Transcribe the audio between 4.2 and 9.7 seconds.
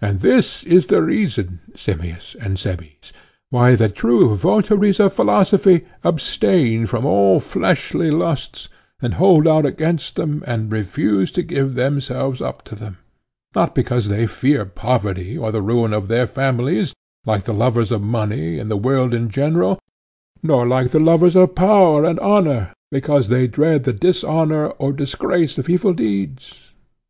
votaries of philosophy abstain from all fleshly lusts, and hold out